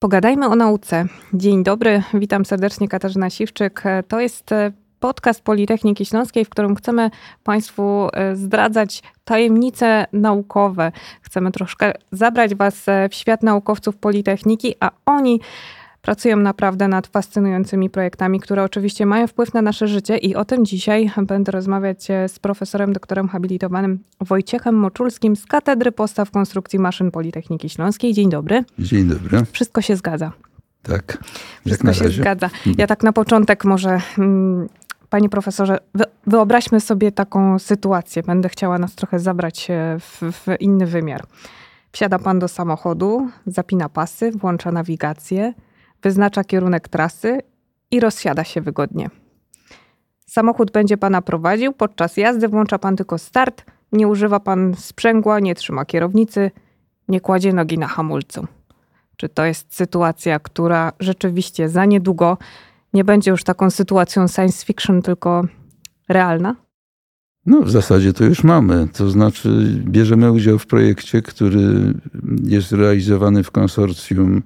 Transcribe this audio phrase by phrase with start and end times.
[0.00, 1.04] Pogadajmy o nauce.
[1.34, 3.82] Dzień dobry, witam serdecznie Katarzyna Siwczyk.
[4.08, 7.10] To jest e, podcast Politechniki Śląskiej, w którym chcemy
[7.44, 10.92] Państwu e, zdradzać tajemnice naukowe.
[11.22, 15.40] Chcemy troszkę zabrać Was e, w świat naukowców Politechniki, a oni
[16.08, 20.64] pracują naprawdę nad fascynującymi projektami, które oczywiście mają wpływ na nasze życie i o tym
[20.66, 27.10] dzisiaj będę rozmawiać e, z profesorem doktorem habilitowanym Wojciechem Moczulskim z Katedry Postaw Konstrukcji Maszyn
[27.10, 28.14] Politechniki Śląskiej.
[28.14, 28.64] Dzień dobry.
[28.78, 29.44] Dzień dobry.
[29.52, 30.32] Wszystko się zgadza.
[30.82, 31.18] Tak.
[31.66, 32.50] Wszystko się zgadza.
[32.78, 34.68] Ja tak na początek może mm,
[35.10, 35.78] Panie profesorze,
[36.26, 38.22] wyobraźmy sobie taką sytuację.
[38.22, 41.24] Będę chciała nas trochę zabrać e, w, w, inny wymiar.
[41.92, 45.54] Wsiada pan do samochodu, zapina pasy, włącza nawigację,
[46.02, 47.38] wyznacza kierunek trasy
[47.90, 49.10] i rozsiada się wygodnie.
[50.26, 55.54] Samochód będzie pana prowadził, podczas jazdy włącza pan tylko start, nie używa pan sprzęgła, nie
[55.54, 56.50] trzyma kierownicy,
[57.08, 58.46] nie kładzie nogi na hamulcu.
[59.16, 62.38] Czy to jest sytuacja, która rzeczywiście za niedługo
[62.92, 65.42] nie będzie już taką sytuacją science fiction, tylko
[66.08, 66.67] realna?
[67.46, 68.88] No, w zasadzie to już mamy.
[68.92, 71.94] To znaczy, bierzemy udział w projekcie, który
[72.42, 74.42] jest realizowany w konsorcjum.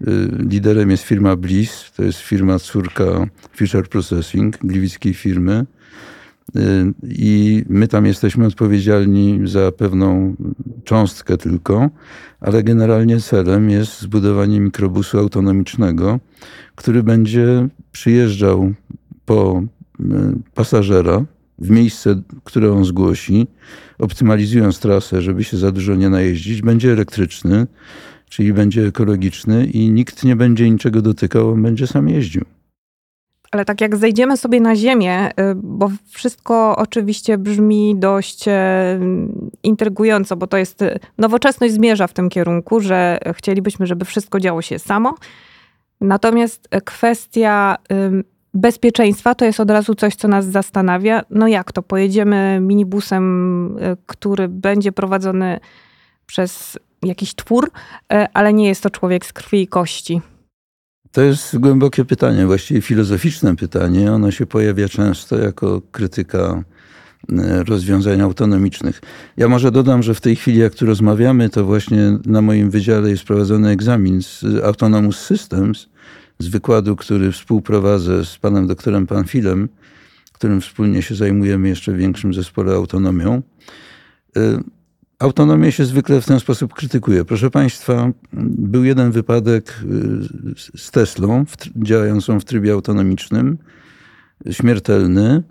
[0.00, 3.26] Y, liderem jest firma Bliss, to jest firma córka
[3.56, 5.66] Future Processing, gliwickiej firmy.
[6.56, 6.60] Y,
[7.02, 10.36] I my tam jesteśmy odpowiedzialni za pewną
[10.84, 11.90] cząstkę tylko,
[12.40, 16.20] ale generalnie celem jest zbudowanie mikrobusu autonomicznego,
[16.74, 18.74] który będzie przyjeżdżał
[19.24, 19.62] po
[20.00, 20.04] y,
[20.54, 21.24] pasażera
[21.62, 23.46] w miejsce, które on zgłosi,
[23.98, 27.66] optymalizując trasę, żeby się za dużo nie najeździć, będzie elektryczny,
[28.28, 32.44] czyli będzie ekologiczny i nikt nie będzie niczego dotykał, on będzie sam jeździł.
[33.50, 38.50] Ale tak jak zejdziemy sobie na ziemię, y, bo wszystko oczywiście brzmi dość y,
[39.62, 44.62] intrygująco, bo to jest y, nowoczesność zmierza w tym kierunku, że chcielibyśmy, żeby wszystko działo
[44.62, 45.14] się samo.
[46.00, 47.76] Natomiast kwestia
[48.54, 51.22] bezpieczeństwa to jest od razu coś, co nas zastanawia.
[51.30, 51.82] No jak to?
[51.82, 55.60] Pojedziemy minibusem, który będzie prowadzony
[56.26, 57.70] przez jakiś twór,
[58.34, 60.20] ale nie jest to człowiek z krwi i kości.
[61.12, 64.12] To jest głębokie pytanie, właściwie filozoficzne pytanie.
[64.12, 66.64] Ono się pojawia często jako krytyka
[67.32, 69.00] e, rozwiązań autonomicznych.
[69.36, 73.10] Ja może dodam, że w tej chwili, jak tu rozmawiamy, to właśnie na moim wydziale
[73.10, 75.88] jest prowadzony egzamin z Autonomous Systems,
[76.42, 79.68] z wykładu, który współprowadzę z panem doktorem Panfilem,
[80.32, 83.42] którym wspólnie się zajmujemy jeszcze w większym zespole autonomią.
[84.36, 84.62] E,
[85.22, 87.24] Autonomię się zwykle w ten sposób krytykuje.
[87.24, 89.80] Proszę Państwa, był jeden wypadek
[90.74, 91.44] y, z Teslą,
[91.76, 93.58] działającą w trybie autonomicznym,
[94.50, 95.42] śmiertelny,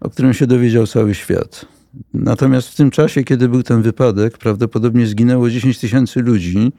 [0.00, 1.66] o którym się dowiedział cały świat.
[2.14, 6.72] Natomiast w tym czasie, kiedy był ten wypadek, prawdopodobnie zginęło 10 tysięcy ludzi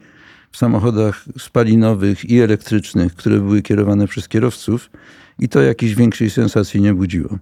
[0.50, 4.90] w samochodach spalinowych i elektrycznych, które były kierowane przez kierowców,
[5.38, 7.38] i to jakiejś większej sensacji nie budziło.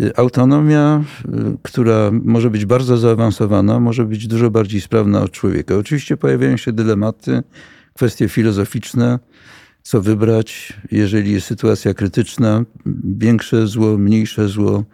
[0.00, 5.76] Y, autonomia, y, która może być bardzo zaawansowana, może być dużo bardziej sprawna od człowieka.
[5.76, 7.42] Oczywiście pojawiają się dylematy,
[7.94, 9.18] kwestie filozoficzne,
[9.82, 12.64] co wybrać, jeżeli jest sytuacja krytyczna,
[13.04, 14.84] większe zło, mniejsze zło,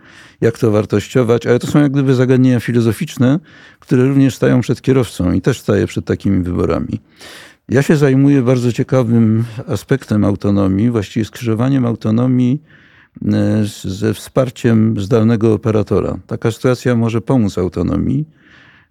[0.40, 3.40] jak to wartościować, ale to są jak gdyby zagadnienia filozoficzne,
[3.80, 7.00] które również stają przed kierowcą i też staje przed takimi wyborami.
[7.68, 12.62] Ja się zajmuję bardzo ciekawym aspektem autonomii, właściwie skrzyżowaniem autonomii
[13.26, 16.18] E, ze wsparciem zdalnego operatora.
[16.26, 18.24] Taka sytuacja może pomóc autonomii,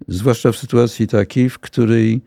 [0.07, 2.21] zwłaszcza w sytuacji takiej, w której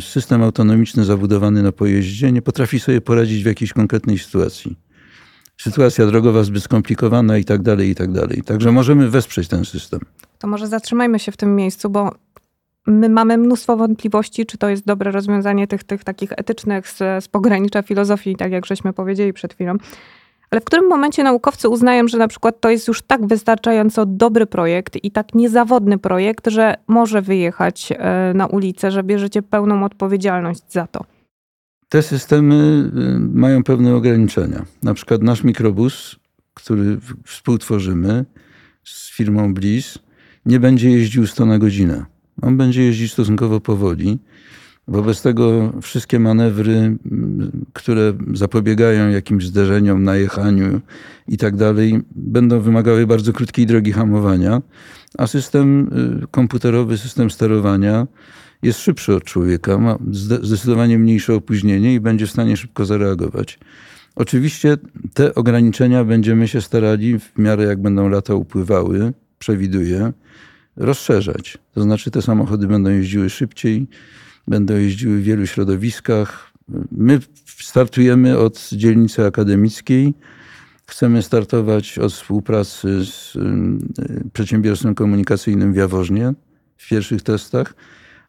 [0.00, 4.76] system autonomiczny zabudowany na pojeździe nie potrafi sobie poradzić w jakiejś konkretnej sytuacji.
[5.60, 8.42] Sytuacja drogowa zbyt skomplikowana i tak dalej, i tak dalej.
[8.42, 10.00] Także możemy wesprzeć ten system.
[10.38, 12.12] To może zatrzymajmy się w tym miejscu, bo
[12.86, 17.28] my mamy mnóstwo wątpliwości, czy to jest dobre rozwiązanie tych, tych takich etycznych z, z
[17.28, 19.76] pogranicza filozofii, tak jak żeśmy powiedzieli przed chwilą.
[20.50, 24.46] Ale w którym momencie naukowcy uznają, że na przykład to jest już tak wystarczająco dobry
[24.46, 30.62] projekt i tak niezawodny projekt, że może wyjechać e, na ulicę, że bierzecie pełną odpowiedzialność
[30.68, 31.04] za to?
[31.88, 34.64] Te systemy e, mają pewne ograniczenia.
[34.82, 36.16] Na przykład nasz mikrobus,
[36.54, 38.24] który współtworzymy
[38.84, 39.98] z firmą Bliss,
[40.46, 42.04] nie będzie jeździł 100 na godzinę.
[42.42, 44.18] On będzie jeździć stosunkowo powoli.
[44.88, 46.96] Wobec tego wszystkie manewry,
[47.72, 50.80] które zapobiegają jakimś zderzeniom, najechaniu
[51.28, 54.62] i tak dalej, będą wymagały bardzo krótkiej drogi hamowania,
[55.18, 55.90] a system
[56.22, 58.06] y, komputerowy, system sterowania
[58.62, 63.58] jest szybszy od człowieka, ma zdecydowanie mniejsze opóźnienie i będzie w stanie szybko zareagować.
[64.16, 64.76] Oczywiście
[65.14, 70.12] te ograniczenia będziemy się starali w miarę jak będą lata upływały, przewiduję,
[70.76, 71.58] rozszerzać.
[71.74, 73.86] To znaczy te samochody będą jeździły szybciej,
[74.48, 76.52] będą jeździły w wielu środowiskach,
[76.92, 80.14] My startujemy od dzielnicy akademickiej.
[80.86, 83.38] Chcemy startować od współpracy z
[84.32, 86.34] przedsiębiorstwem komunikacyjnym w Jaworznie
[86.76, 87.74] w pierwszych testach,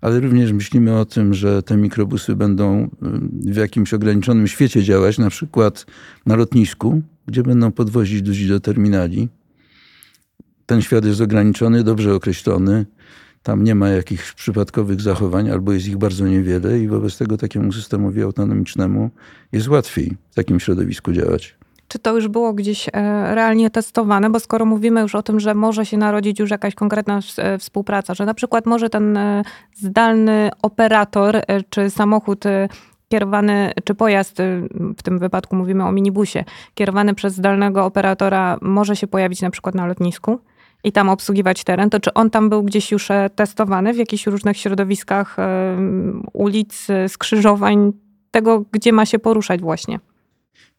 [0.02, 2.90] ale również myślimy o tym, że te mikrobusy będą
[3.32, 5.86] w jakimś ograniczonym świecie działać, na przykład
[6.26, 9.30] na lotnisku, gdzie będą podwozić ludzi do terminali.
[10.66, 12.86] Ten świat jest ograniczony, dobrze określony.
[13.48, 17.72] Tam nie ma jakichś przypadkowych zachowań, albo jest ich bardzo niewiele, i wobec tego takiemu
[17.72, 19.10] systemowi autonomicznemu
[19.52, 21.56] jest łatwiej w takim środowisku działać.
[21.88, 22.92] Czy to już było gdzieś e,
[23.36, 24.30] realnie testowane?
[24.30, 28.14] Bo skoro mówimy już o tym, że może się narodzić już jakaś konkretna e, współpraca,
[28.14, 29.44] że na przykład może ten e,
[29.76, 32.44] zdalny operator czy samochód
[33.10, 34.38] kierowany, czy pojazd,
[34.98, 39.76] w tym wypadku mówimy o minibusie, kierowany przez zdalnego operatora może się pojawić na przykład
[39.76, 40.40] na lotnisku?
[40.88, 44.58] I tam obsługiwać teren, to czy on tam był gdzieś już testowany w jakichś różnych
[44.58, 45.38] środowiskach
[46.34, 47.92] ulic, skrzyżowań,
[48.32, 50.00] tego, gdzie ma się poruszać właśnie?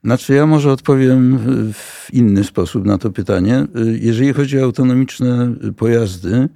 [0.04, 1.38] Znaczy, ja może odpowiem
[1.72, 3.66] w inny sposób na to pytanie.
[4.00, 6.48] Jeżeli chodzi o autonomiczne pojazdy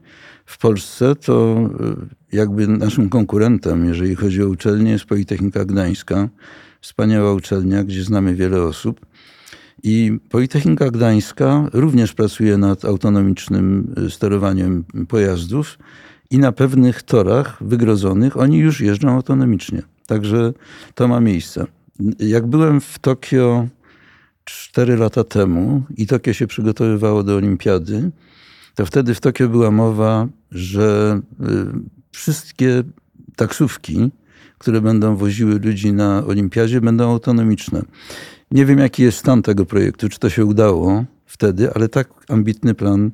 [0.47, 1.57] w Polsce, to
[2.33, 6.29] jakby naszym konkurentem, jeżeli chodzi o uczelnię, jest Politechnika Gdańska.
[6.81, 9.07] Wspaniała uczelnia, gdzie znamy wiele osób.
[9.83, 15.79] I Politechnika Gdańska również pracuje nad autonomicznym sterowaniem pojazdów
[16.31, 19.83] i na pewnych torach wygrodzonych oni już jeżdżą autonomicznie.
[20.07, 20.53] Także
[20.95, 21.67] to ma miejsce.
[22.19, 23.69] Jak byłem w Tokio
[24.45, 28.11] 4 lata temu i Tokio się przygotowywało do olimpiady,
[28.75, 31.45] to wtedy w Tokio była mowa, że y,
[32.13, 32.83] wszystkie
[33.37, 34.11] taksówki,
[34.59, 37.83] które będą woziły ludzi na olimpiadzie, będą autonomiczne.
[38.53, 42.75] Nie wiem, jaki jest stan tego projektu, czy to się udało wtedy, ale tak ambitny
[42.75, 43.11] plan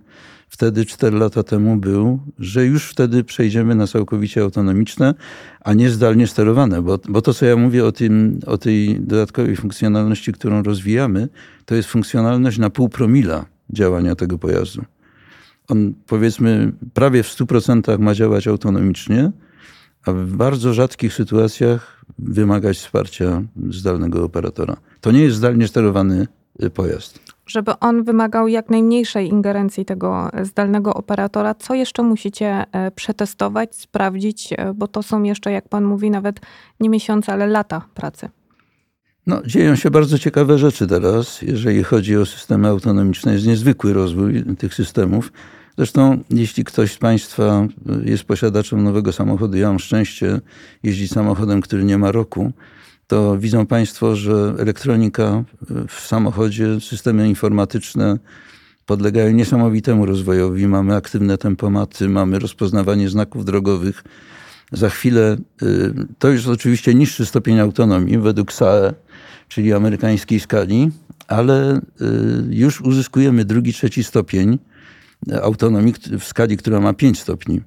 [0.49, 5.15] wtedy, 4 lata temu, był, że już wtedy przejdziemy na całkowicie autonomiczne,
[5.61, 6.83] a nie zdalnie sterowane.
[6.83, 11.29] Bo, bo to, co ja mówię o, tym, o tej dodatkowej funkcjonalności, którą rozwijamy,
[11.65, 14.85] to jest funkcjonalność na pół promila działania tego pojazdu.
[15.69, 19.33] On powiedzmy prawie w 100% ma działać autonomicznie,
[20.07, 24.77] a w bardzo rzadkich sytuacjach wymagać wsparcia zdalnego operatora.
[25.01, 26.27] To nie jest zdalnie sterowany
[26.63, 31.55] y, pojazd żeby on wymagał jak najmniejszej ingerencji tego zdalnego operatora.
[31.55, 36.41] Co jeszcze musicie e, przetestować, sprawdzić, bo to są jeszcze, jak pan mówi, nawet
[36.81, 38.29] nie miesiące, ale lata pracy.
[39.27, 43.33] No, dzieją się bardzo ciekawe rzeczy teraz, jeżeli chodzi o systemy autonomiczne.
[43.33, 45.33] Jest niezwykły rozwój tych systemów.
[45.79, 47.67] Zresztą, jeśli ktoś z Państwa
[48.05, 50.41] jest posiadaczem nowego samochodu, ja mam szczęście
[50.83, 52.53] jeździć samochodem, który nie ma roku,
[53.07, 55.45] to widzą Państwo, że elektronika
[55.89, 58.19] w samochodzie, systemy informatyczne
[58.87, 60.67] podlegają niesamowitemu rozwojowi.
[60.67, 64.05] Mamy aktywne tempomaty, mamy rozpoznawanie znaków drogowych.
[64.73, 68.95] Za chwilę, y, to już oczywiście niższy stopień autonomii według SAE,
[69.49, 70.91] czyli amerykańskiej skali,
[71.29, 71.81] ale y,
[72.51, 74.59] już uzyskujemy drugi, trzeci stopień
[75.43, 77.61] autonomii w skali, która ma 5 stopni.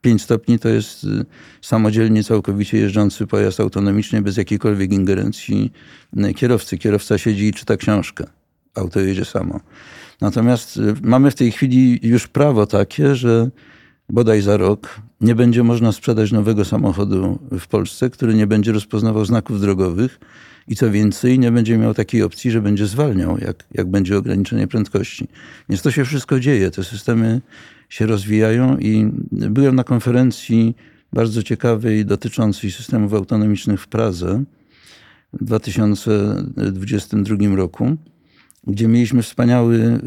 [0.00, 1.24] 5 stopni to jest y,
[1.62, 5.72] samodzielnie całkowicie jeżdżący pojazd autonomiczny bez jakiejkolwiek ingerencji
[6.16, 6.78] y, kierowcy.
[6.78, 8.24] Kierowca siedzi i czyta książkę.
[8.74, 9.60] Auto jedzie samo.
[10.20, 13.50] Natomiast y, mamy w tej chwili już prawo takie, że
[14.08, 19.24] bodaj za rok nie będzie można sprzedać nowego samochodu w Polsce, który nie będzie rozpoznawał
[19.24, 20.20] znaków drogowych
[20.68, 24.66] i co więcej, nie będzie miał takiej opcji, że będzie zwalniał, jak, jak będzie ograniczenie
[24.66, 25.28] prędkości.
[25.68, 26.70] Więc to się wszystko dzieje.
[26.70, 27.40] Te systemy
[27.88, 30.76] się rozwijają i byłem na konferencji
[31.12, 34.44] bardzo ciekawej dotyczącej systemów autonomicznych w Pradze
[35.32, 37.96] w 2022 roku,
[38.68, 40.00] gdzie mieliśmy wspaniały,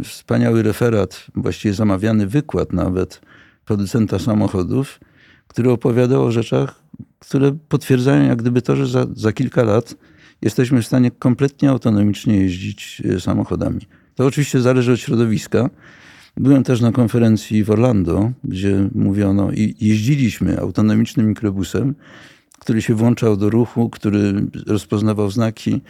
[0.00, 3.20] y, wspaniały referat, właściwie zamawiany wykład nawet
[3.64, 5.00] producenta samochodów,
[5.48, 6.82] który opowiadał o rzeczach,
[7.18, 9.94] które potwierdzają jak gdyby to, że za, za kilka lat
[10.42, 13.80] jesteśmy w stanie kompletnie autonomicznie jeździć y, samochodami.
[14.14, 15.70] To oczywiście zależy od środowiska,
[16.36, 21.94] Byłem też na konferencji w Orlando, gdzie mówiono i jeździliśmy autonomicznym mikrobusem,
[22.60, 24.32] który się włączał do ruchu, który
[24.66, 25.80] rozpoznawał znaki,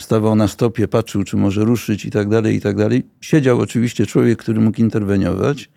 [0.00, 3.06] stawał na stopie, patrzył, czy może ruszyć i tak dalej, i tak dalej.
[3.20, 5.70] Siedział oczywiście człowiek, który mógł interweniować,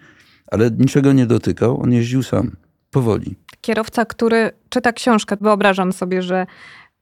[0.52, 2.52] ale niczego nie dotykał, on jeździł sam,
[2.92, 3.36] powoli.
[3.62, 6.46] Kierowca, który czyta książkę, wyobrażam sobie, że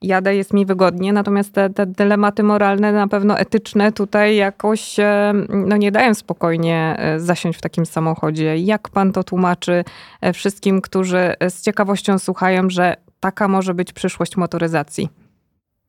[0.02, 5.34] jadę, jest mi wygodnie, natomiast te, te dylematy moralne, na pewno etyczne tutaj jakoś e,
[5.50, 8.58] no, nie dają spokojnie e, zasiąść w takim samochodzie.
[8.58, 9.84] Jak pan to tłumaczy
[10.22, 15.10] e, wszystkim, którzy z ciekawością słuchają, że taka może być przyszłość motoryzacji?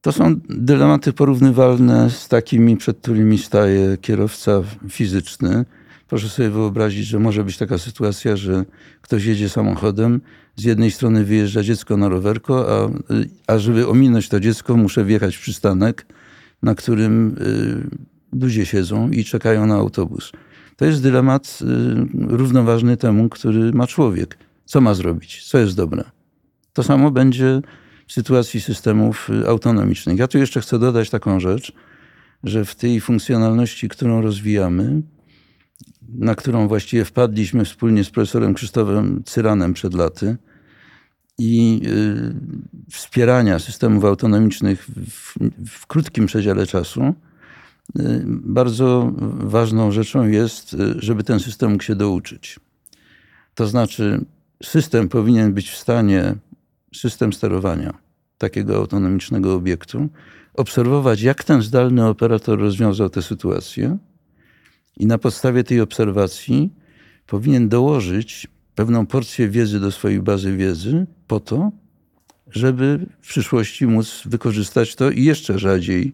[0.00, 5.64] To są dylematy porównywalne z takimi, przed którymi staje kierowca fizyczny,
[6.08, 8.64] Proszę sobie wyobrazić, że może być taka sytuacja, że
[9.02, 10.20] ktoś jedzie samochodem,
[10.56, 12.90] z jednej strony wyjeżdża dziecko na rowerko, a,
[13.52, 16.06] a żeby ominąć to dziecko, muszę wjechać w przystanek,
[16.62, 17.36] na którym
[18.32, 20.32] y, ludzie siedzą i czekają na autobus.
[20.76, 21.66] To jest dylemat y,
[22.36, 24.38] równoważny temu, który ma człowiek.
[24.64, 25.44] Co ma zrobić?
[25.44, 26.15] Co jest dobre?
[26.76, 27.60] To samo będzie
[28.06, 30.18] w sytuacji systemów y, autonomicznych.
[30.18, 31.72] Ja tu jeszcze chcę dodać taką rzecz,
[32.44, 35.02] że w tej funkcjonalności, którą rozwijamy,
[36.08, 40.36] na którą właściwie wpadliśmy wspólnie z profesorem Krzysztofem Cyranem przed laty
[41.38, 45.34] i y, wspierania systemów autonomicznych w,
[45.68, 47.12] w krótkim przedziale czasu, y,
[48.26, 52.60] bardzo ważną rzeczą jest, żeby ten system mógł się douczyć.
[53.54, 54.24] To znaczy,
[54.62, 56.34] system powinien być w stanie,
[56.98, 57.94] system sterowania
[58.38, 60.08] takiego autonomicznego obiektu,
[60.54, 63.98] obserwować, jak ten zdalny operator rozwiązał tę sytuację
[64.96, 66.70] i na podstawie tej obserwacji
[67.26, 71.72] powinien dołożyć pewną porcję wiedzy do swojej bazy wiedzy po to,
[72.50, 76.12] żeby w przyszłości móc wykorzystać to i jeszcze rzadziej,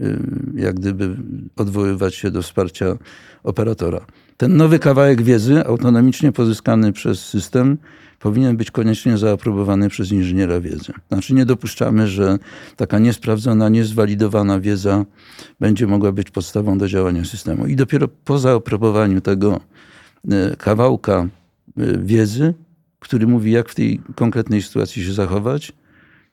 [0.00, 0.18] y,
[0.54, 1.16] jak gdyby
[1.56, 2.96] odwoływać się do wsparcia
[3.42, 4.06] operatora.
[4.36, 7.78] Ten nowy kawałek wiedzy, autonomicznie pozyskany przez system,
[8.26, 10.92] powinien być koniecznie zaaprobowany przez inżyniera wiedzy.
[11.08, 12.38] Znaczy nie dopuszczamy, że
[12.76, 15.04] taka niesprawdzona, niezwalidowana wiedza
[15.60, 17.66] będzie mogła być podstawą do działania systemu.
[17.66, 19.60] I dopiero po zaaprobowaniu tego
[20.30, 21.28] e, kawałka e,
[21.98, 22.54] wiedzy,
[22.98, 25.72] który mówi, jak w tej konkretnej sytuacji się zachować,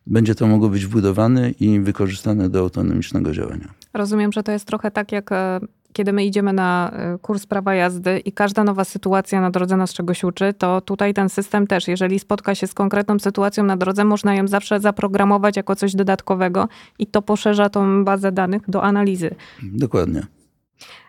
[0.08, 3.74] będzie to mogło być wbudowane i wykorzystane do autonomicznego działania.
[3.94, 5.60] Rozumiem, że to jest trochę tak jak e,
[5.94, 9.94] kiedy my idziemy na y, kurs prawa jazdy i każda nowa sytuacja na drodze nas
[9.94, 14.06] czegoś uczy, to tutaj ten system też, jeżeli spotka się z konkretną sytuacją na drodze,
[14.06, 16.68] można ją zawsze zaprogramować jako coś dodatkowego
[17.00, 19.36] i to poszerza tą bazę danych do analizy.
[19.64, 20.22] Dokładnie.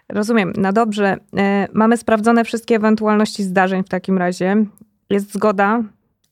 [0.08, 0.52] Rozumiem.
[0.56, 1.16] No dobrze.
[1.36, 4.64] E, mamy sprawdzone wszystkie ewentualności zdarzeń w takim razie.
[5.10, 5.82] Jest zgoda.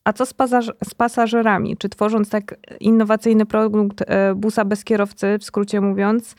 [0.03, 1.77] A co z, pasaż z pasażerami?
[1.77, 6.35] Czy tworząc tak innowacyjny produkt e, busa bez kierowcy, w skrócie mówiąc,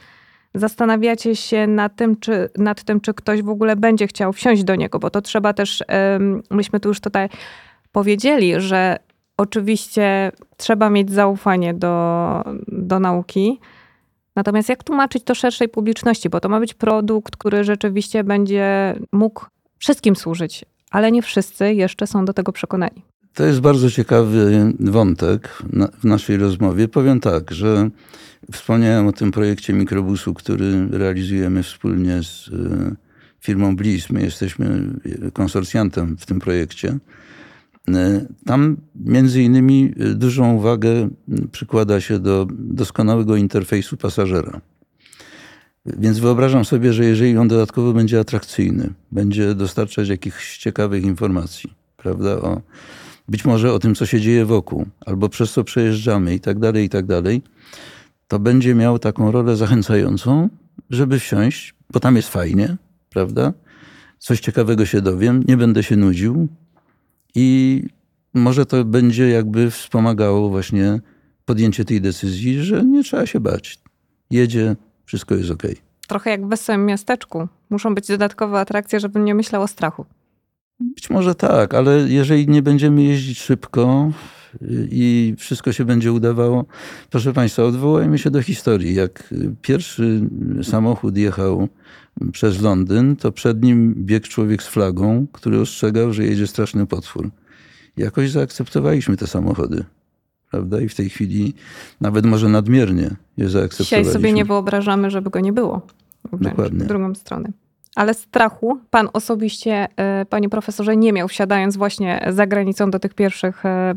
[0.55, 4.77] zastanawiacie się nad tym, czy, nad tym, czy ktoś w ogóle będzie chciał wsiąść do
[4.77, 5.85] niego, bo to trzeba też,
[6.51, 7.29] myśmy tu już tutaj
[7.93, 8.97] powiedzieli, że
[9.37, 13.61] oczywiście trzeba mieć zaufanie do, do nauki.
[14.37, 19.47] Natomiast jak tłumaczyć to szerszej publiczności, bo to ma być produkt, który rzeczywiście będzie mógł
[19.79, 23.14] wszystkim służyć, ale nie wszyscy jeszcze są do tego przekonani.
[23.35, 25.49] To jest bardzo ciekawy wątek
[26.01, 26.89] w naszej rozmowie.
[26.89, 27.91] Powiem tak, że
[28.53, 32.97] Wspomniałem o tym projekcie mikrobusu, który realizujemy wspólnie z e,
[33.41, 34.11] firmą Bliss.
[34.11, 34.91] My jesteśmy
[35.33, 36.99] konsorcjantem w tym projekcie.
[37.89, 41.09] E, tam między innymi e, dużą uwagę
[41.53, 44.61] przykłada się do doskonałego interfejsu pasażera.
[45.87, 52.31] Więc wyobrażam sobie, że jeżeli on dodatkowo będzie atrakcyjny, będzie dostarczać jakichś ciekawych informacji, prawda,
[52.31, 52.61] o,
[53.29, 56.85] być może o tym, co się dzieje wokół, albo przez co przejeżdżamy i tak dalej,
[56.85, 57.43] i tak dalej,
[58.29, 60.49] to będzie miał taką rolę zachęcającą,
[60.91, 62.77] żeby wsiąść, bo tam jest fajnie,
[63.11, 63.53] prawda?
[64.19, 66.49] Coś ciekawego się dowiem, nie będę się nudził
[67.35, 67.83] i
[68.35, 71.01] może to będzie jakby wspomagało właśnie
[71.45, 73.79] podjęcie tej decyzji, że nie trzeba się bać.
[74.31, 75.63] Jedzie, wszystko jest ok.
[76.09, 77.49] Trochę jak w wesołym miasteczku.
[77.71, 80.07] Muszą być dodatkowe atrakcje, żebym nie myślał o strachu.
[80.95, 84.11] Być może tak, ale jeżeli nie będziemy jeździć szybko,
[84.91, 86.65] i wszystko się będzie udawało.
[87.11, 88.95] Proszę Państwa, odwołajmy się do historii.
[88.95, 90.21] Jak pierwszy
[90.63, 91.69] samochód jechał
[92.33, 97.31] przez Londyn, to przed nim biegł człowiek z flagą, który ostrzegał, że jedzie straszny potwór.
[97.97, 99.85] Jakoś zaakceptowaliśmy te samochody.
[100.51, 100.81] Prawda?
[100.81, 101.55] I w tej chwili
[102.01, 104.11] nawet może nadmiernie je zaakceptowaliśmy.
[104.11, 105.87] Dzisiaj sobie nie wyobrażamy, żeby go nie było.
[106.33, 106.85] Dokładnie.
[106.85, 107.53] W drugą stronę.
[107.95, 113.15] Ale strachu pan osobiście, e, panie profesorze, nie miał, wsiadając właśnie za granicą do tych
[113.15, 113.95] pierwszych e,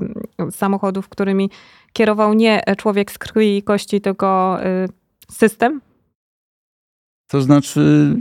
[0.52, 1.50] samochodów, którymi
[1.94, 4.88] kierował nie człowiek z krwi i kości, tylko e,
[5.32, 5.82] system?
[7.28, 8.16] To znaczy,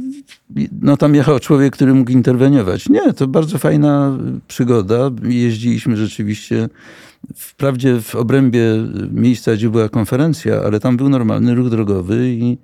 [0.81, 2.89] no tam jechał człowiek, który mógł interweniować.
[2.89, 4.19] Nie, to bardzo fajna
[4.49, 5.11] przygoda.
[5.23, 6.69] Jeździliśmy rzeczywiście,
[7.35, 8.63] wprawdzie w obrębie
[9.11, 12.59] miejsca, gdzie była konferencja, ale tam był normalny ruch drogowy i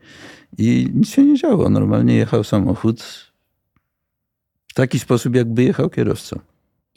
[0.59, 1.71] i nic się nie działo.
[1.71, 3.03] Normalnie jechał samochód
[4.69, 6.41] w taki sposób, jakby jechał kierowca.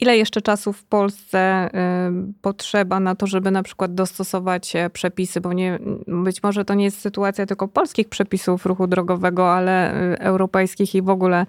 [0.00, 5.40] Ile jeszcze czasu w Polsce y, potrzeba na to, żeby na przykład dostosować e, przepisy,
[5.40, 10.18] bo nie, być może to nie jest sytuacja tylko polskich przepisów ruchu drogowego, ale y,
[10.18, 11.46] europejskich i w ogóle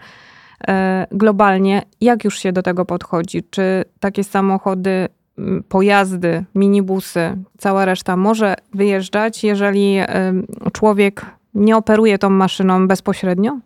[0.67, 1.81] e, globalnie.
[2.01, 3.43] Jak już się do tego podchodzi?
[3.49, 5.07] Czy takie samochody,
[5.69, 9.97] pojazdy, minibusy, cała reszta może wyjeżdżać, jeżeli
[10.73, 11.25] człowiek
[11.57, 13.59] nie operuje tą maszyną bezpośrednio?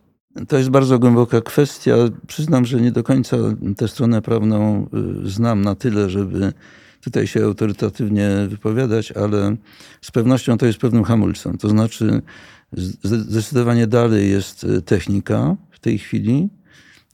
[0.48, 1.94] To jest bardzo głęboka kwestia.
[2.26, 3.36] Przyznam, że nie do końca
[3.76, 4.86] tę stronę prawną
[5.24, 6.52] y, znam na tyle, żeby
[7.00, 9.56] tutaj się autorytatywnie wypowiadać, ale
[10.00, 11.58] z pewnością to jest pewnym hamulcem.
[11.58, 12.22] To znaczy,
[13.02, 16.48] zdecydowanie dalej jest y, technika w tej chwili,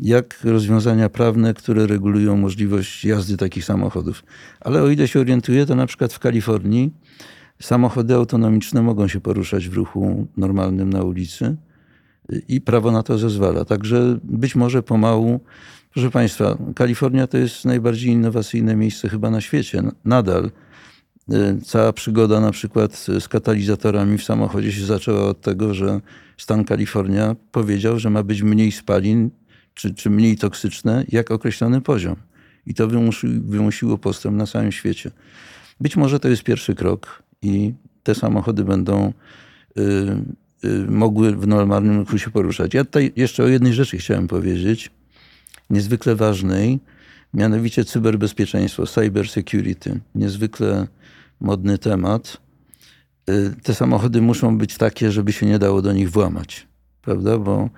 [0.00, 4.23] jak rozwiązania prawne, które regulują możliwość jazdy takich samochodów.
[4.61, 6.92] Ale o ile się orientuję, to na przykład w Kalifornii
[7.60, 11.56] samochody autonomiczne mogą się poruszać w ruchu normalnym na ulicy
[12.48, 13.64] i prawo na to zezwala.
[13.64, 15.40] Także być może pomału,
[15.92, 19.82] proszę Państwa, Kalifornia to jest najbardziej innowacyjne miejsce chyba na świecie.
[20.04, 20.50] Nadal
[21.32, 26.00] y, cała przygoda na przykład z katalizatorami w samochodzie się zaczęła od tego, że
[26.36, 29.30] stan Kalifornia powiedział, że ma być mniej spalin
[29.74, 32.16] czy, czy mniej toksyczne, jak określony poziom.
[32.66, 35.10] I to wymusi, wymusiło postęp na całym świecie.
[35.80, 39.12] Być może to jest pierwszy krok i te samochody będą
[39.78, 39.83] y,
[40.64, 42.75] y, mogły w normalnym ruchu się poruszać.
[42.75, 44.90] Ja tutaj jeszcze o jednej rzeczy chciałem powiedzieć,
[45.71, 46.80] niezwykle ważnej,
[47.35, 50.00] mianowicie cyberbezpieczeństwo, cyber security.
[50.14, 50.87] Niezwykle
[51.40, 52.37] modny temat.
[53.30, 56.66] Y, te samochody muszą być takie, żeby się nie dało do nich włamać,
[57.02, 57.38] prawda?
[57.38, 57.71] Bo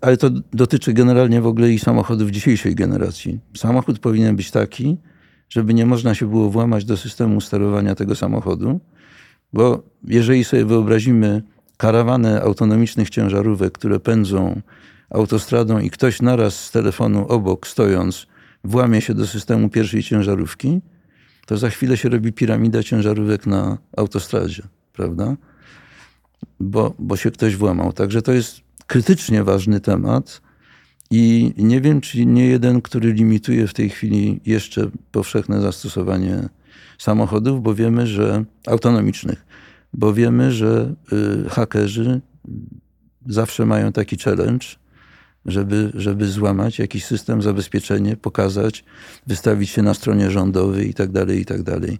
[0.00, 3.40] ale to dotyczy generalnie w ogóle i samochodów dzisiejszej generacji.
[3.56, 4.96] Samochód powinien być taki,
[5.50, 8.80] żeby nie można się było włamać do systemu sterowania tego samochodu,
[9.52, 11.42] bo jeżeli sobie wyobrazimy
[11.76, 14.60] karawanę autonomicznych ciężarówek, które pędzą
[15.10, 18.26] autostradą i ktoś naraz z telefonu obok stojąc
[18.64, 20.80] włamie się do systemu pierwszej ciężarówki,
[21.46, 25.36] to za chwilę się robi piramida ciężarówek na autostradzie, prawda?
[26.60, 27.92] Bo, bo się ktoś włamał.
[27.92, 30.40] Także to jest krytycznie ważny temat
[31.10, 36.48] i nie wiem, czy nie jeden, który limituje w tej chwili jeszcze powszechne zastosowanie
[36.98, 39.46] samochodów, bo wiemy, że autonomicznych,
[39.92, 40.94] bo wiemy, że
[41.46, 42.20] y, hakerzy
[43.26, 44.66] zawsze mają taki challenge,
[45.46, 48.84] żeby, żeby złamać jakiś system, zabezpieczenie, pokazać,
[49.26, 51.98] wystawić się na stronie rządowej i tak dalej, i tak dalej.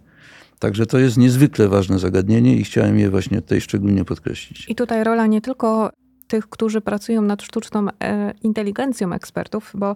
[0.59, 4.69] Także to jest niezwykle ważne zagadnienie i chciałem je właśnie tutaj szczególnie podkreślić.
[4.69, 5.89] I tutaj rola nie tylko
[6.31, 9.95] tych, którzy pracują nad sztuczną e, inteligencją ekspertów, bo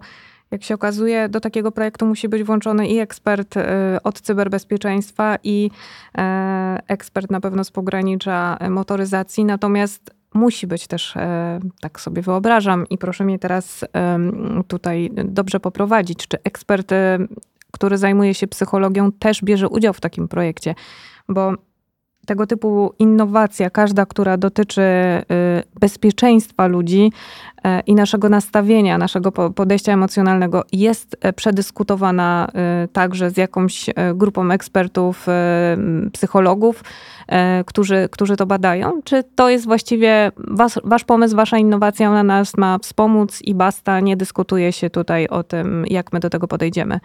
[0.50, 5.70] jak się okazuje, do takiego projektu musi być włączony i ekspert e, od cyberbezpieczeństwa, i
[6.18, 9.44] e, ekspert na pewno z pogranicza motoryzacji.
[9.44, 11.14] Natomiast musi być też,
[11.80, 13.84] tak sobie wyobrażam, i proszę mnie teraz
[14.68, 16.90] tutaj dobrze poprowadzić, czy ekspert,
[17.72, 20.74] który zajmuje się psychologią, też bierze udział w takim projekcie,
[21.28, 21.52] bo
[22.26, 25.24] tego typu innowacja, każda, która dotyczy y,
[25.80, 27.12] bezpieczeństwa ludzi
[27.58, 32.48] y, i naszego nastawienia, naszego podejścia emocjonalnego, jest e, przedyskutowana
[32.84, 35.26] y, także z jakąś e, grupą ekspertów,
[36.12, 36.84] psychologów,
[37.28, 39.02] e, którzy, którzy to badają?
[39.04, 44.00] Czy to jest właściwie was, wasz pomysł, wasza innowacja, ona nas ma wspomóc i basta,
[44.00, 47.00] nie dyskutuje się tutaj o tym, jak my do tego podejdziemy?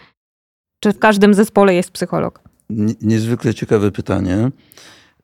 [0.80, 2.40] Czy w każdym zespole jest psycholog?
[3.02, 4.52] Niezwykle ciekawe pytanie.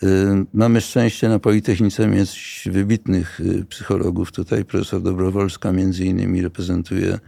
[0.03, 4.31] Y, mamy szczęście na Politechnice mieć wybitnych y, psychologów.
[4.31, 7.19] Tutaj profesor Dobrowolska między innymi reprezentuje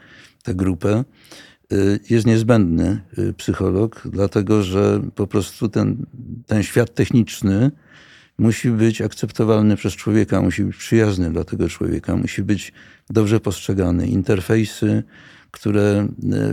[0.43, 1.03] tę grupę.
[1.73, 3.01] Y, jest niezbędny
[3.38, 6.05] psycholog, dlatego że po prostu ten,
[6.47, 7.71] ten świat techniczny
[8.38, 12.73] musi być akceptowalny przez człowieka, musi być przyjazny dla tego człowieka, musi być
[13.10, 14.08] dobrze postrzegany.
[14.08, 15.03] Interfejsy,
[15.51, 16.08] które,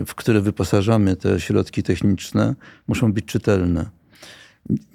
[0.07, 2.55] w które wyposażamy te środki techniczne,
[2.89, 3.96] muszą być czytelne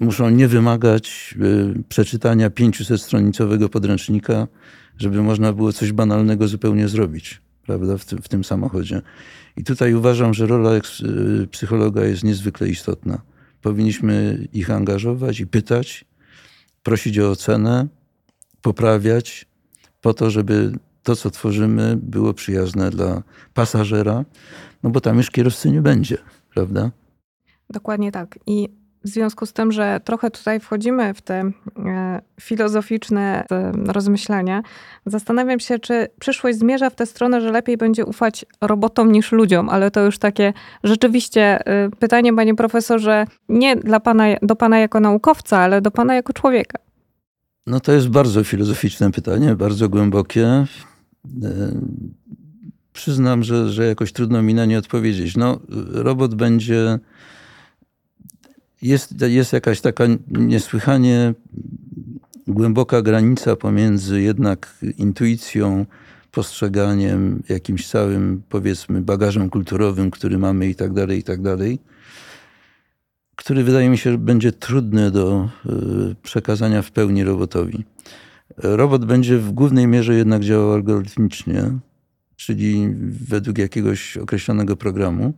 [0.00, 4.48] muszą nie wymagać y, przeczytania 500-stronicowego podręcznika,
[4.98, 9.02] żeby można było coś banalnego zupełnie zrobić prawda, w, tym, w tym samochodzie.
[9.56, 10.80] I tutaj uważam, że rola y,
[11.50, 13.22] psychologa jest niezwykle istotna.
[13.62, 16.04] Powinniśmy ich angażować i pytać,
[16.82, 17.88] prosić o ocenę,
[18.62, 19.46] poprawiać,
[20.00, 23.22] po to, żeby to, co tworzymy, było przyjazne dla
[23.54, 24.24] pasażera,
[24.82, 26.18] no bo tam już kierowcy nie będzie,
[26.54, 26.90] prawda?
[27.70, 28.38] Dokładnie tak.
[28.46, 28.68] I
[29.04, 34.62] w związku z tym, że trochę tutaj wchodzimy w te e, filozoficzne e, rozmyślania,
[35.06, 39.68] zastanawiam się, czy przyszłość zmierza w tę stronę, że lepiej będzie ufać robotom niż ludziom,
[39.68, 40.52] ale to już takie
[40.84, 46.14] rzeczywiście e, pytanie, panie profesorze, nie dla pana, do pana jako naukowca, ale do pana
[46.14, 46.78] jako człowieka.
[47.66, 50.66] No to jest bardzo filozoficzne pytanie, bardzo głębokie.
[52.92, 55.36] Przyznam, że, że jakoś trudno mi na nie odpowiedzieć.
[55.36, 55.60] No,
[55.92, 56.98] robot będzie
[58.82, 61.34] jest, jest jakaś taka niesłychanie
[62.46, 65.86] głęboka granica pomiędzy jednak intuicją,
[66.30, 71.78] postrzeganiem, jakimś całym, powiedzmy, bagażem kulturowym, który mamy i tak dalej, i tak dalej,
[73.36, 77.84] który wydaje mi się, że będzie trudny do y, przekazania w pełni robotowi.
[78.56, 81.78] Robot będzie w głównej mierze jednak działał algorytmicznie,
[82.36, 82.88] czyli
[83.28, 85.32] według jakiegoś określonego programu,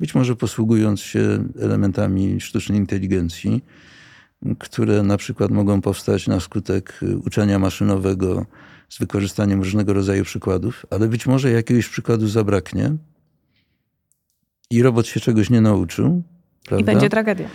[0.00, 3.64] być może posługując się elementami sztucznej inteligencji,
[4.58, 8.46] które na przykład mogą powstać na skutek uczenia maszynowego
[8.88, 12.92] z wykorzystaniem różnego rodzaju przykładów, ale być może jakiegoś przykładu zabraknie
[14.70, 16.22] i robot się czegoś nie nauczył.
[16.64, 16.92] Prawda?
[16.92, 17.48] I będzie tragedia.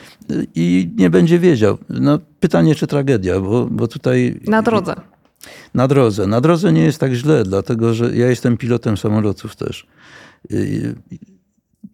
[0.56, 1.77] I nie będzie wiedział.
[1.89, 4.39] No, pytanie, czy tragedia, bo, bo tutaj.
[4.47, 4.95] Na drodze.
[5.73, 6.27] Na drodze.
[6.27, 9.88] Na drodze nie jest tak źle, dlatego że ja jestem pilotem samolotów też.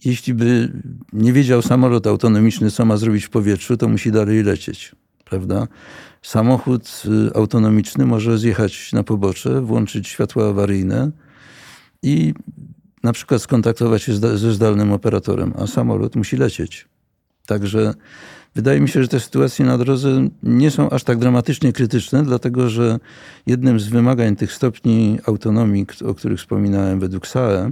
[0.06, 0.72] Jeśli by
[1.14, 4.96] nie wiedział samolot autonomiczny, co ma zrobić w powietrzu, to musi dalej lecieć.
[5.26, 5.68] Prawda?
[6.22, 11.12] Samochód y, autonomiczny może zjechać na pobocze, włączyć światła awaryjne
[12.04, 12.34] i
[13.04, 16.88] na przykład skontaktować się ze zdalnym operatorem, a samolot musi lecieć.
[17.46, 17.94] Także
[18.56, 22.70] wydaje mi się, że te sytuacje na drodze nie są aż tak dramatycznie krytyczne, dlatego
[22.70, 23.00] że
[23.46, 27.72] jednym z wymagań tych stopni autonomii, o których wspominałem według SAE,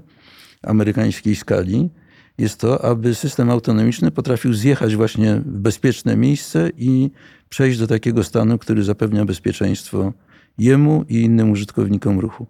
[0.64, 1.90] amerykańskiej skali,
[2.38, 7.12] jest to, aby system autonomiczny potrafił zjechać właśnie w bezpieczne miejsce i
[7.50, 10.14] przejść do takiego stanu, który zapewnia bezpieczeństwo
[10.58, 12.48] jemu i innym użytkownikom ruchu.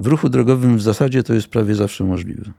[0.00, 2.52] W ruchu drogowym w zasadzie to jest prawie zawsze możliwe.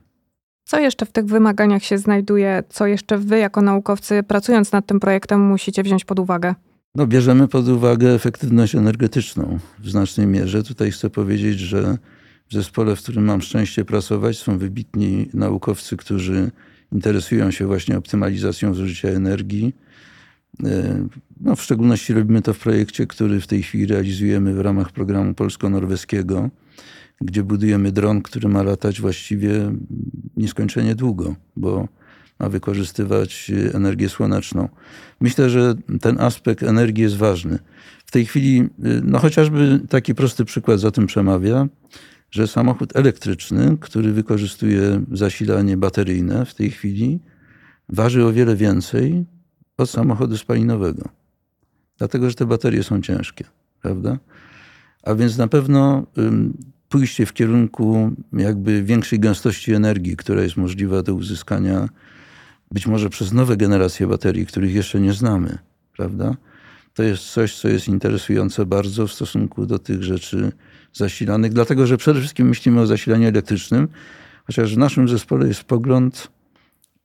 [0.65, 2.63] Co jeszcze w tych wymaganiach się znajduje?
[2.69, 6.55] Co jeszcze wy, jako naukowcy, pracując nad tym projektem, musicie wziąć pod uwagę?
[6.95, 10.63] No, bierzemy pod uwagę efektywność energetyczną w znacznej mierze.
[10.63, 11.97] Tutaj chcę powiedzieć, że
[12.49, 16.51] w zespole, w którym mam szczęście pracować, są wybitni naukowcy, którzy
[16.91, 19.75] interesują się właśnie optymalizacją zużycia energii.
[20.63, 21.07] E,
[21.41, 25.33] no, w szczególności robimy to w projekcie, który w tej chwili realizujemy w ramach programu
[25.33, 26.49] polsko-norweskiego
[27.21, 29.71] gdzie budujemy dron, który ma latać właściwie
[30.37, 31.87] nieskończenie długo, bo
[32.39, 34.69] ma wykorzystywać energię słoneczną.
[35.21, 37.59] Myślę, że ten aspekt energii jest ważny.
[38.05, 38.69] W tej chwili,
[39.03, 41.67] no chociażby taki prosty przykład za tym przemawia,
[42.31, 47.19] że samochód elektryczny, który wykorzystuje zasilanie bateryjne w tej chwili,
[47.89, 49.25] waży o wiele więcej
[49.77, 51.09] od samochodu spalinowego.
[51.97, 53.45] Dlatego, że te baterie są ciężkie,
[53.81, 54.19] prawda?
[55.03, 56.05] A więc na pewno
[56.89, 61.89] pójście w kierunku jakby większej gęstości energii, która jest możliwa do uzyskania
[62.71, 65.57] być może przez nowe generacje baterii, których jeszcze nie znamy,
[65.97, 66.35] prawda?
[66.93, 70.51] To jest coś, co jest interesujące bardzo w stosunku do tych rzeczy
[70.93, 73.87] zasilanych, dlatego że przede wszystkim myślimy o zasilaniu elektrycznym,
[74.47, 76.31] chociaż w naszym zespole jest pogląd,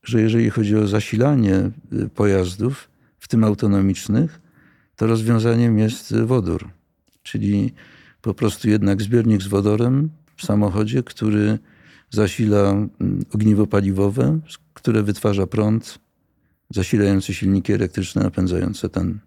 [0.03, 4.41] że jeżeli chodzi o zasilanie y, pojazdów, w tym autonomicznych,
[4.97, 6.69] to rozwiązaniem jest wodór,
[7.23, 7.73] czyli
[8.23, 11.59] po prostu jednak zbiornik z wodorem w samochodzie, który
[12.11, 12.91] zasila mm,
[13.35, 14.39] ogniwo paliwowe,
[14.75, 15.99] które wytwarza prąd
[16.71, 19.19] zasilający silniki elektryczne napędzające ten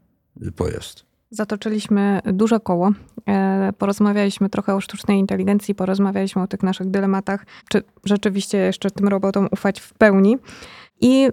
[0.42, 1.07] y, pojazd.
[1.30, 2.92] Zatoczyliśmy duże koło.
[3.28, 9.08] E, porozmawialiśmy trochę o sztucznej inteligencji, porozmawialiśmy o tych naszych dylematach, czy rzeczywiście jeszcze tym
[9.08, 10.38] robotom ufać w pełni.
[11.02, 11.30] I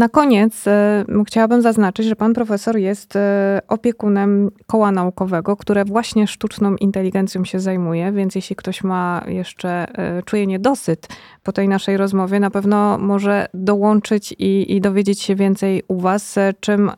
[0.00, 6.26] na koniec e, chciałabym zaznaczyć, że pan profesor jest e, opiekunem koła naukowego, które właśnie
[6.26, 11.08] sztuczną inteligencją się zajmuje, więc jeśli ktoś ma jeszcze, e, czuje niedosyt
[11.42, 16.38] po tej naszej rozmowie, na pewno może dołączyć i, i dowiedzieć się więcej u was,
[16.60, 16.90] czym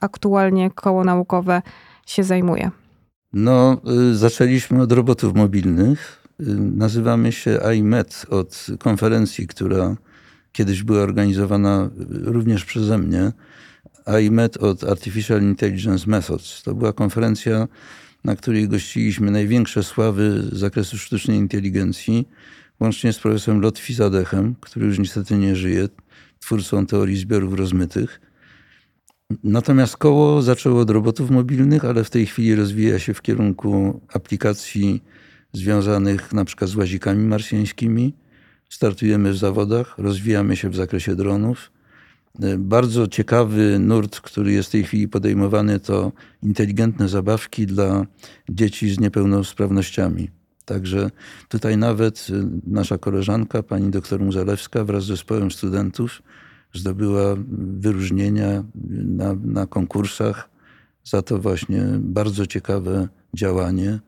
[0.00, 1.62] aktualnie koło naukowe
[2.06, 2.70] się zajmuje.
[3.32, 3.76] No,
[4.12, 6.22] zaczęliśmy od robotów mobilnych.
[6.58, 9.96] Nazywamy się IMET od konferencji, która
[10.58, 13.32] kiedyś była organizowana również przeze mnie,
[14.04, 16.62] AIMET od Artificial Intelligence Methods.
[16.62, 17.68] To była konferencja,
[18.24, 22.28] na której gościliśmy największe sławy z zakresu sztucznej inteligencji,
[22.80, 25.88] łącznie z profesorem Lotfi Zadechem, który już niestety nie żyje,
[26.40, 28.20] twórcą teorii zbiorów rozmytych.
[29.44, 35.04] Natomiast koło zaczęło od robotów mobilnych, ale w tej chwili rozwija się w kierunku aplikacji
[35.52, 38.14] związanych na przykład z łazikami marsjańskimi,
[38.68, 41.70] startujemy w zawodach, rozwijamy się w zakresie dronów.
[42.42, 48.06] E, bardzo ciekawy nurt, który jest w tej chwili podejmowany, to inteligentne zabawki dla
[48.48, 50.30] dzieci z niepełnosprawnościami.
[50.64, 51.10] Także
[51.48, 56.22] tutaj nawet e, nasza koleżanka, pani doktor Muzalewska wraz z zespołem studentów
[56.74, 57.36] zdobyła
[57.78, 58.64] wyróżnienia
[59.04, 60.50] na, na konkursach
[61.04, 64.00] za to właśnie bardzo ciekawe działanie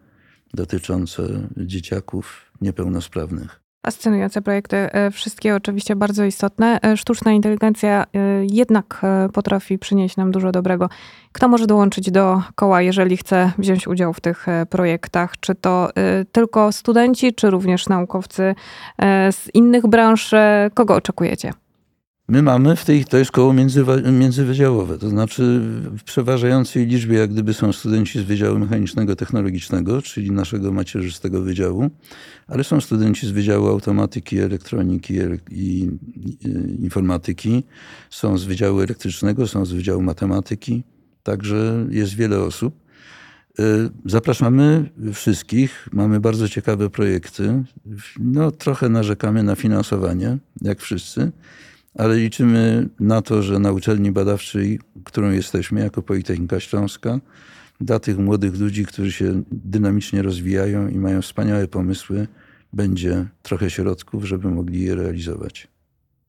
[0.54, 3.60] dotyczące dzieciaków niepełnosprawnych.
[3.86, 6.78] Fascynujące projekty, e, wszystkie oczywiście bardzo istotne.
[6.82, 8.18] E, sztuczna inteligencja e,
[8.50, 10.88] jednak potrafi przynieść nam dużo dobrego.
[11.32, 15.40] Kto może dołączyć do koła, jeżeli chce wziąć udział w tych projektach?
[15.40, 15.88] Czy to
[16.32, 18.54] tylko studenci, czy również naukowcy
[19.30, 20.34] z innych branż?
[20.74, 21.52] Kogo oczekujecie?
[22.30, 25.60] My mamy w tej, to jest koło między, międzywydziałowe, to znaczy
[25.98, 31.90] w przeważającej liczbie jak gdyby są studenci z Wydziału Mechanicznego Technologicznego, czyli naszego macierzystego wydziału,
[32.48, 35.14] ale są studenci z Wydziału Automatyki, Elektroniki
[35.50, 35.90] i
[36.78, 37.64] Informatyki,
[38.10, 40.84] są z Wydziału Elektrycznego, są z Wydziału Matematyki,
[41.22, 42.74] także jest wiele osób.
[43.60, 43.62] Y,
[44.04, 45.88] zapraszamy wszystkich.
[45.92, 47.64] Mamy bardzo ciekawe projekty.
[48.20, 51.32] No, trochę narzekamy na finansowanie, jak wszyscy,
[51.98, 57.18] ale liczymy na to, że na uczelni badawczej, którą jesteśmy jako Politechnika Śląska,
[57.80, 62.26] dla tych młodych ludzi, którzy się dynamicznie rozwijają i mają wspaniałe pomysły,
[62.72, 65.68] będzie trochę środków, żeby mogli je realizować.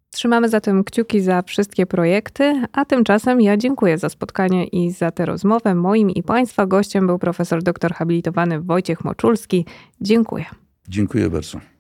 [0.10, 5.26] Trzymamy zatem kciuki za wszystkie projekty, a tymczasem ja dziękuję za spotkanie i za tę
[5.26, 5.76] rozmowę.
[5.76, 9.66] Moim i Państwa gościem był profesor doktor habilitowany Wojciech Moczulski.
[10.02, 10.46] Dziękuję.
[10.88, 11.71] Dziękuję bardzo.